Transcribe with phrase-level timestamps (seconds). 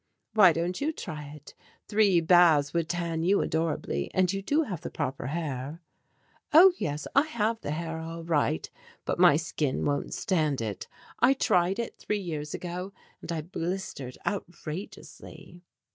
[0.33, 1.53] "Why don't you try it?
[1.87, 5.79] Three baths would tan you adorably and you do have the proper hair."
[6.51, 8.67] "Oh, yes, I have the hair, all right,
[9.05, 10.87] but my skin won't stand it.
[11.19, 15.61] I tried it three years ago and I blistered outrageously."